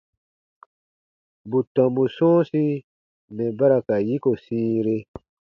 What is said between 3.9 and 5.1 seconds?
yiko sĩire.